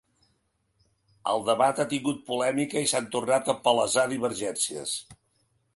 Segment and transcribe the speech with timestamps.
[1.33, 4.99] El debat ha tingut polèmica i s’han tornat a palesar divergències.